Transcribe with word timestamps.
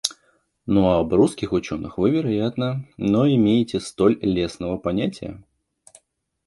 Ну, 0.65 0.87
а 0.89 0.97
об 0.97 1.13
русских 1.13 1.51
ученых 1.51 1.99
вы, 1.99 2.09
вероятно, 2.09 2.87
но 2.97 3.27
имеете 3.27 3.79
столь 3.79 4.17
лестного 4.23 4.79
понятия? 4.79 5.43